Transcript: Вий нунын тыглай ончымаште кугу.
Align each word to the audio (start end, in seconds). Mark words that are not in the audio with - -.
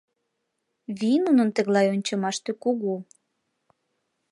Вий 0.99 1.17
нунын 1.25 1.49
тыглай 1.55 1.87
ончымаште 1.93 2.51
кугу. 2.63 2.95